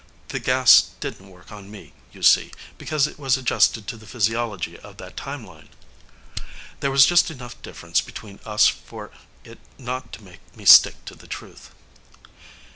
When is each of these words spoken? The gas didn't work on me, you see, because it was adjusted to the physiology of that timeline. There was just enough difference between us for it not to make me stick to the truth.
The 0.29 0.39
gas 0.39 0.93
didn't 0.99 1.29
work 1.29 1.51
on 1.51 1.69
me, 1.69 1.93
you 2.11 2.23
see, 2.23 2.51
because 2.79 3.05
it 3.05 3.19
was 3.19 3.37
adjusted 3.37 3.87
to 3.87 3.97
the 3.97 4.07
physiology 4.07 4.75
of 4.79 4.97
that 4.97 5.15
timeline. 5.15 5.69
There 6.79 6.89
was 6.89 7.05
just 7.05 7.29
enough 7.29 7.61
difference 7.61 8.01
between 8.01 8.39
us 8.43 8.65
for 8.67 9.11
it 9.43 9.59
not 9.77 10.11
to 10.13 10.23
make 10.23 10.39
me 10.57 10.65
stick 10.65 11.05
to 11.05 11.13
the 11.13 11.27
truth. 11.27 11.69